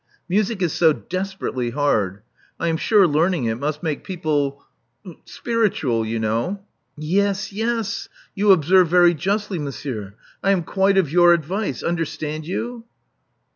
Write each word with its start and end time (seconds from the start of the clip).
Music 0.27 0.63
is 0.63 0.73
so 0.73 0.91
desperately 0.93 1.69
hard. 1.69 2.23
I 2.59 2.69
am 2.69 2.77
sure 2.77 3.07
learning 3.07 3.45
it 3.45 3.59
must 3.59 3.83
make 3.83 4.03
people— 4.03 4.65
spiritual, 5.25 6.03
you 6.07 6.17
know." 6.17 6.63
Yes, 6.97 7.53
yes. 7.53 8.09
You 8.33 8.51
observe 8.51 8.87
very 8.87 9.13
justly, 9.13 9.59
monsieur. 9.59 10.15
I 10.43 10.49
am 10.53 10.63
quite 10.63 10.97
of 10.97 11.11
your 11.11 11.33
advice. 11.33 11.83
Understand 11.83 12.47
you?" 12.47 12.85